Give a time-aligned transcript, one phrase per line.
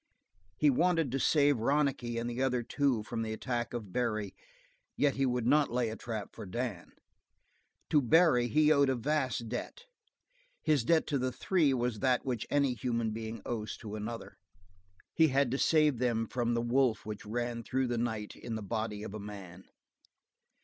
[0.57, 4.33] He wanted to save Ronicky and the other two from the attack of Barry,
[4.97, 6.93] yet he would not lay a trap for Dan.
[7.91, 9.85] To Barry he owed a vast debt;
[10.63, 14.39] his debt to the three was that which any human being owes to another.
[15.13, 18.63] He had to save them from the wolf which ran through the night in the
[18.63, 19.65] body of a man.